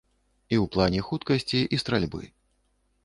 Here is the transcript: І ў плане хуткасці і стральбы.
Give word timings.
І 0.53 0.57
ў 0.63 0.65
плане 0.75 1.03
хуткасці 1.09 1.59
і 1.77 1.79
стральбы. 1.83 2.23